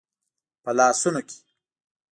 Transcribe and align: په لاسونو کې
په 0.63 0.71
لاسونو 0.77 1.21
کې 1.27 1.37